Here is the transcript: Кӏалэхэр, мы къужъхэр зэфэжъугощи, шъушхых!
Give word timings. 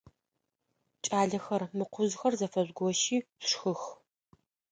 Кӏалэхэр, 1.05 1.61
мы 1.77 1.85
къужъхэр 1.93 2.33
зэфэжъугощи, 2.39 3.17
шъушхых! 3.47 3.81